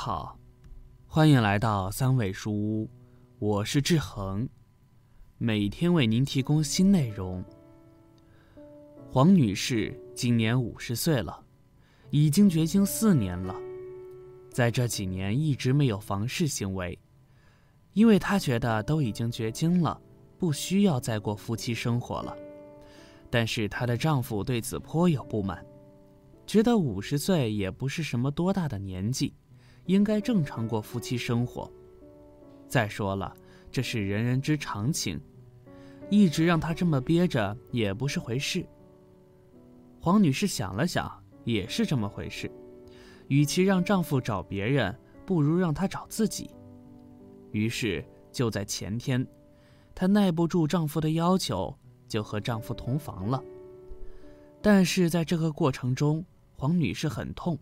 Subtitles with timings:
[0.00, 0.38] 好，
[1.08, 2.88] 欢迎来到三味书屋，
[3.40, 4.48] 我是志恒，
[5.38, 7.44] 每天为您提供新内容。
[9.10, 11.44] 黄女士今年五十岁了，
[12.10, 13.52] 已经绝经四年了，
[14.52, 16.96] 在这几年一直没有房事行为，
[17.92, 20.00] 因为她觉得都已经绝经了，
[20.38, 22.36] 不需要再过夫妻生活了。
[23.28, 25.66] 但是她的丈夫对此颇有不满，
[26.46, 29.34] 觉得五十岁也不是什么多大的年纪。
[29.88, 31.70] 应该正常过夫妻生活。
[32.68, 33.34] 再说了，
[33.72, 35.18] 这是人人之常情，
[36.10, 38.64] 一直让他这么憋着也不是回事。
[39.98, 41.10] 黄女士想了想，
[41.42, 42.50] 也是这么回事。
[43.28, 46.50] 与其让丈夫找别人，不如让他找自己。
[47.52, 49.26] 于是就在前天，
[49.94, 51.74] 她耐不住丈夫的要求，
[52.06, 53.42] 就和丈夫同房了。
[54.60, 56.22] 但是在这个过程中，
[56.56, 57.58] 黄女士很痛。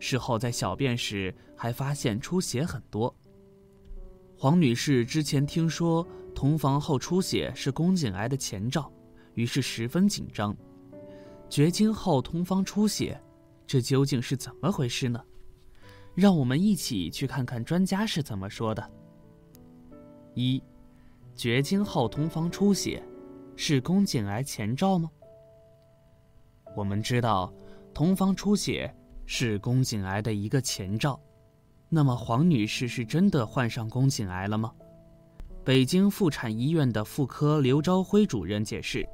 [0.00, 3.14] 事后在小便时还发现出血很多。
[4.36, 8.90] 黄女士之前听说同房后出血是宫颈癌的前兆，
[9.34, 10.56] 于是十分紧张。
[11.48, 13.20] 绝经后同房出血，
[13.66, 15.22] 这究竟是怎么回事呢？
[16.14, 18.90] 让我们一起去看看专家是怎么说的。
[20.34, 20.62] 一，
[21.34, 23.02] 绝经后同房出血，
[23.56, 25.10] 是宫颈癌前兆吗？
[26.74, 27.52] 我们知道，
[27.92, 28.92] 同房出血。
[29.32, 31.18] 是宫颈癌的一个前兆，
[31.88, 34.72] 那么黄女士是真的患上宫颈癌了吗？
[35.64, 39.08] 北京妇产医院的妇科刘朝辉主任解释，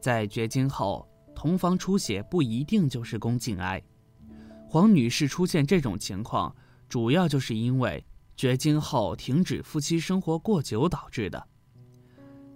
[0.00, 3.80] 在绝经后同房出血不一定就是宫颈癌，
[4.68, 6.52] 黄女士出现这种情况，
[6.88, 11.46] 主要就是因为绝经后停止夫妻生活过久导致的。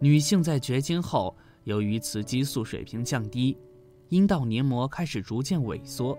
[0.00, 3.56] 女性在绝经后，由于雌激素水平降低，
[4.08, 6.18] 阴道黏膜开始逐渐萎缩。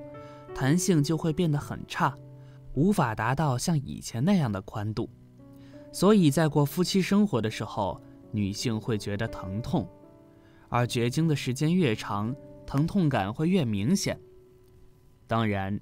[0.54, 2.16] 弹性就会变得很差，
[2.74, 5.10] 无法达到像以前那样的宽度，
[5.92, 9.88] 所以在过夫妻生活的时候，女性会觉得疼痛，
[10.70, 14.20] 而绝经的时间越长，疼痛感会越明显。
[15.28, 15.80] 当然，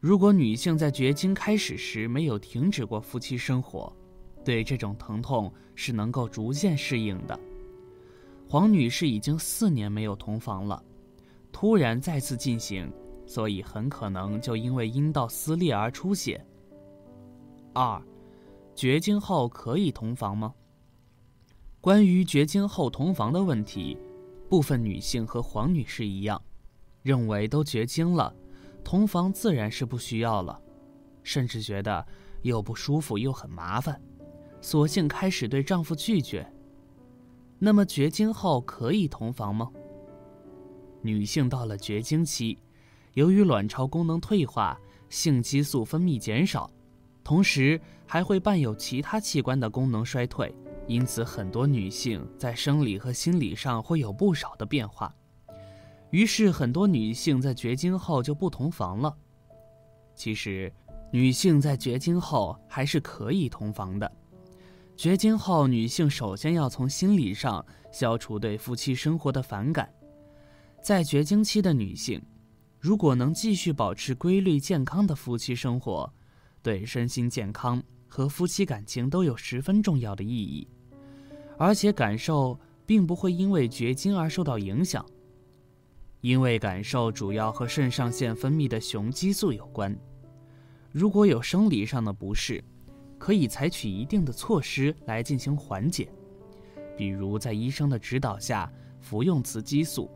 [0.00, 3.94] 如果女性在绝经开始时没有停止过夫妻生活，
[4.44, 7.38] 对这种疼痛是能够逐渐适应的。
[8.48, 10.82] 黄女士已经四年没有同房了，
[11.52, 12.92] 突然再次进行。
[13.32, 16.44] 所以很可能就因为阴道撕裂而出血。
[17.72, 17.98] 二，
[18.74, 20.52] 绝经后可以同房吗？
[21.80, 23.96] 关于绝经后同房的问题，
[24.50, 26.38] 部分女性和黄女士一样，
[27.00, 28.36] 认为都绝经了，
[28.84, 30.60] 同房自然是不需要了，
[31.22, 32.06] 甚至觉得
[32.42, 33.98] 又不舒服又很麻烦，
[34.60, 36.46] 索性开始对丈夫拒绝。
[37.58, 39.70] 那么绝经后可以同房吗？
[41.00, 42.58] 女性到了绝经期。
[43.14, 44.78] 由于卵巢功能退化，
[45.10, 46.70] 性激素分泌减少，
[47.22, 50.54] 同时还会伴有其他器官的功能衰退，
[50.86, 55.14] 因此很多女性在生理和心理上会有不少的变化。
[56.10, 59.14] 于是很多女性在绝经后就不同房了。
[60.14, 60.72] 其实，
[61.10, 64.10] 女性在绝经后还是可以同房的。
[64.96, 69.90] 绝经后，女性首先要从心理上消除对夫妻生活的反感。
[70.82, 72.22] 在绝经期的女性。
[72.82, 76.12] 如果能继续保持规律健康的夫妻生活，
[76.64, 80.66] 对身心健康和夫妻感情都有十分重要的意义，
[81.56, 85.06] 而且感受并不会因为绝经而受到影响，
[86.22, 89.96] 因为感受主要和肾上腺分泌的雄激素有关。
[90.90, 92.64] 如果有生理上的不适，
[93.16, 96.12] 可以采取一定的措施来进行缓解，
[96.96, 98.68] 比如在医生的指导下
[98.98, 100.10] 服用雌激素。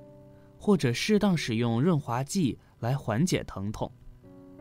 [0.66, 3.88] 或者适当使用润滑剂来缓解疼痛。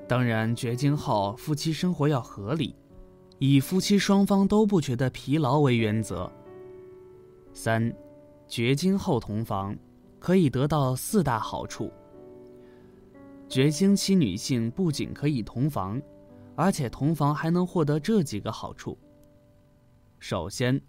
[0.08, 2.76] 当然，绝经后夫妻生活要合理，
[3.40, 6.32] 以夫妻双方都不觉得疲劳为原则。
[7.54, 7.92] 三，
[8.48, 9.76] 绝经后同房
[10.20, 11.92] 可以得到四大好处。
[13.50, 16.00] 绝经期女性不仅可以同房，
[16.56, 18.96] 而且同房还能获得这几个好处。
[20.20, 20.80] 首先，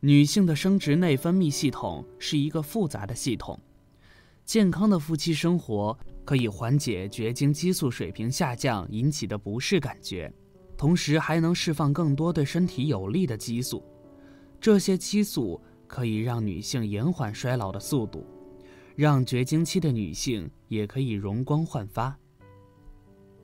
[0.00, 3.56] 女性的生殖内分泌系统是一个复杂的系统。
[4.48, 10.32] 健康的夫妻生活可以缓解绝经激素水平下降引起的不适感觉，
[10.74, 13.84] 同时还能释放更多对身体有利的激素。
[14.58, 18.24] 这些激素可以让女性延缓衰老的速度，
[18.96, 22.18] 让绝经期的女性也可以容光焕发。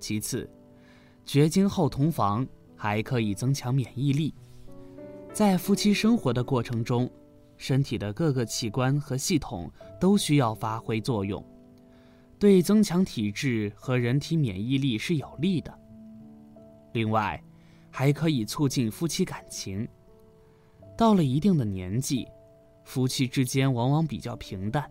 [0.01, 0.49] 其次，
[1.27, 4.33] 绝经后同房还可以增强免疫力，
[5.35, 7.11] 在夫妻生活的过程中。
[7.57, 9.71] 身体的各个器官和系统
[10.01, 11.45] 都需要发挥作用，
[12.39, 15.79] 对增强体质和人体免疫力是有利的。
[16.93, 17.43] 另外，
[17.91, 19.89] 还可以促进夫妻感情。
[20.97, 22.29] 到了一定的年纪，
[22.85, 24.89] 夫妻之间往往比较平淡，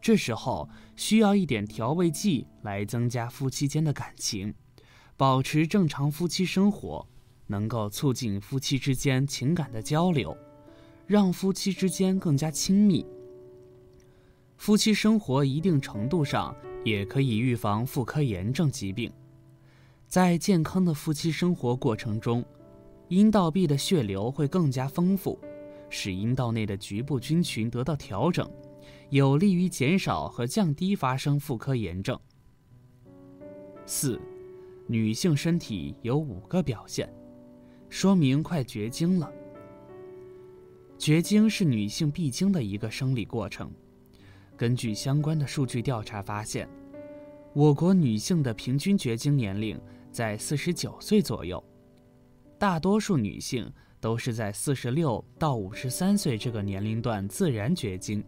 [0.00, 4.54] 这时候需要一点调味剂来增加夫妻间的感情，
[5.16, 7.06] 保持正常夫妻生活，
[7.46, 10.34] 能够促进夫妻之间情感的交流，
[11.08, 13.04] 让夫妻之间更加亲密。
[14.58, 19.10] 夫妻生活一定程度上也可以预防妇科炎症疾病。
[20.06, 22.44] 在健康的夫妻生活过程中，
[23.08, 25.38] 阴道壁的血流会更加丰富，
[25.88, 28.46] 使阴道内的局部菌群得到调整，
[29.08, 32.18] 有利于减少和降低发生妇科炎症。
[33.86, 34.20] 四，
[34.86, 37.10] 女性身体有五个表现，
[37.88, 39.32] 说明快绝经了。
[40.98, 43.70] 绝经是女性必经的一个生理过程。
[44.56, 46.68] 根据相关的数据调查发现，
[47.54, 49.80] 我国女性的平均绝经年龄。
[50.10, 51.62] 在四十九岁左右，
[52.58, 58.24] 大多数女性都是在四十六到五十三岁这个年龄段自然绝经。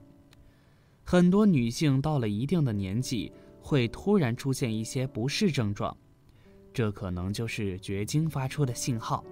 [1.03, 5.97] 很多女性到了一定的年纪，会突然出现一些不适症状，
[6.73, 9.25] 这可能就是绝经发出的信号，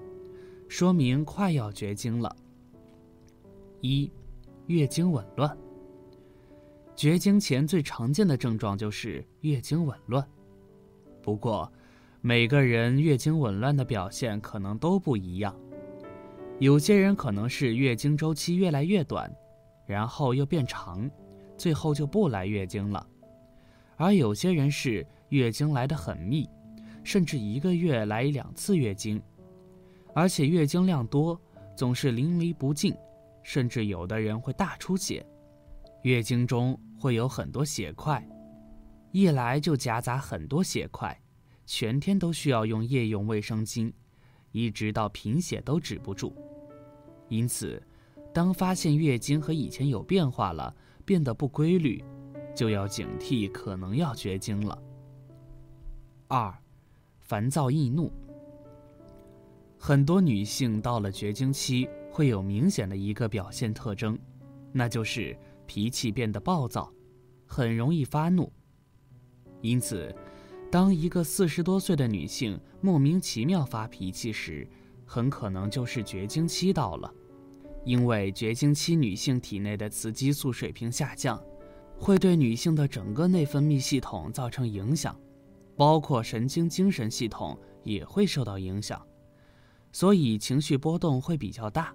[0.69, 2.35] 说明快要绝经了。
[3.81, 4.11] 一，
[4.67, 5.57] 月经紊乱。
[6.97, 10.27] 绝经前最常见的症状就是月经紊乱，
[11.23, 11.71] 不过。
[12.21, 15.55] 每个人月经紊乱的表现可能都不一样，
[16.59, 19.33] 有些人可能是月经周期越来越短，
[19.87, 21.09] 然后又变长，
[21.57, 23.01] 最后就不来月经了；
[23.97, 26.45] 而有些人是月经来得很密，
[27.05, 29.23] 甚至一个月来两次月经，
[30.13, 31.41] 而且月经量多，
[31.77, 32.93] 总是淋漓不尽，
[33.49, 35.27] 甚至有的人会大出血，
[36.03, 38.23] 月经中会有很多血块，
[39.11, 41.19] 一来就夹杂很多血块。
[41.65, 43.91] 全天都需要用夜用卫生巾，
[44.53, 46.37] 一直到贫血都止不住。
[47.31, 47.83] 因此，
[48.35, 52.05] 当发现月经和以前有变化了，变得不规律，
[52.55, 54.79] 就要警惕，可能要绝经了。
[56.27, 56.55] 二，
[57.21, 58.13] 烦躁易怒。
[59.79, 64.19] 很多女性到了绝经期，会有明显的一个表现特征，
[64.73, 66.93] 那就是脾气变得暴躁，
[67.47, 68.53] 很容易发怒。
[69.61, 70.13] 因此。
[70.69, 74.69] 当一个四十多岁的女性莫名其妙发脾气时，
[75.07, 77.15] 很可能就是绝经期到了。
[77.85, 81.41] 因为绝经期女性体内的雌激素水平下降，
[81.97, 85.19] 会对女性的整个内分泌系统造成影响，
[85.77, 89.01] 包括神经精神系统也会受到影响，
[89.91, 91.95] 所以情绪波动会比较大，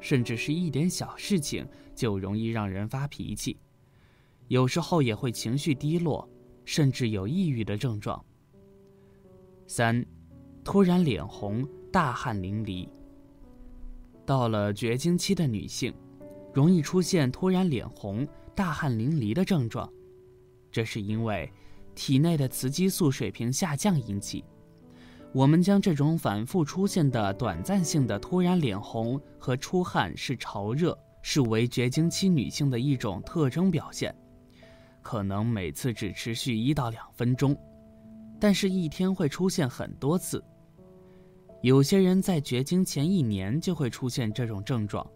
[0.00, 3.58] 甚至是一点小事情就容易让人发脾气，
[4.48, 6.28] 有时候也会情绪低落。
[6.68, 8.22] 甚至有抑郁的症状。
[9.66, 10.04] 三，
[10.62, 12.86] 突然脸红、大汗淋漓。
[14.26, 15.94] 到了绝经期的女性，
[16.52, 19.90] 容易出现突然脸红、大汗淋漓的症状，
[20.70, 21.50] 这是因为
[21.94, 24.44] 体内的雌激素水平下降引起。
[25.38, 34.12] 我们将这种反复出现的短暂性的突然脸红和出汗是潮热视为绝经期女性的一种特征表现。
[35.00, 37.56] 可能每次只持续一到两分钟，
[38.40, 40.42] 但是一天会出现很多次。
[41.62, 45.08] 有些人在绝经前一年就会出现这种症状，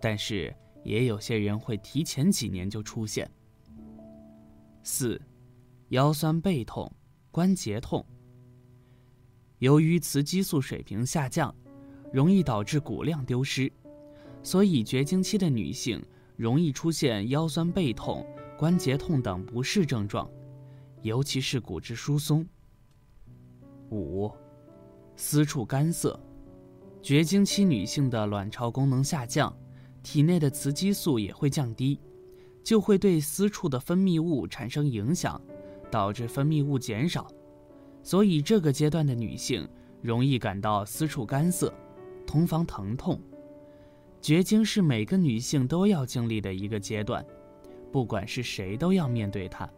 [0.00, 0.54] 但是
[0.84, 3.28] 也有些人会提前几年就出现。
[4.84, 5.20] 四，
[5.88, 6.88] 腰酸背痛、
[7.32, 8.06] 关节痛。
[9.58, 11.54] 由于雌激素水平下降，
[12.12, 13.72] 容易导致骨量丢失，
[14.42, 16.02] 所以绝经期的女性
[16.36, 18.26] 容易出现腰酸背痛。
[18.58, 20.30] 关节痛等不适症状，
[21.02, 22.46] 尤其是骨质疏松。
[23.90, 24.32] 五，
[25.14, 26.18] 私处干涩，
[27.02, 29.54] 绝经期女性的卵巢功能下降，
[30.02, 32.00] 体内的雌激素也会降低，
[32.64, 35.38] 就会对私处的分泌物产生影响，
[35.90, 37.30] 导致分泌物减少，
[38.06, 39.68] 所以这个阶段的女性
[40.00, 41.74] 容易感到私处干涩、
[42.24, 43.20] 同房疼痛。
[44.22, 47.26] 绝经是每个女性都要经历的一个阶段。
[47.90, 49.68] 不管是谁，都要面对它。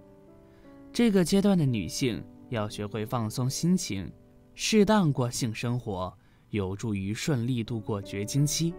[0.93, 4.13] 这个阶段的女性要学会放松心情，
[4.55, 6.13] 适当过性生活，
[6.51, 8.75] 有助于顺利度过绝经期。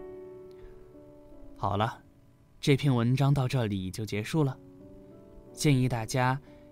[1.57, 2.03] 好了，
[2.61, 4.55] 这篇文章到这里就结束了。
[5.51, 6.39] 建议大家